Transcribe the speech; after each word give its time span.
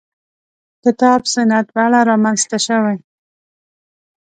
کتاب 0.83 1.21
سنت 1.33 1.65
په 1.73 1.79
اړه 1.85 1.99
رامنځته 2.09 2.57
شوې. 2.65 2.97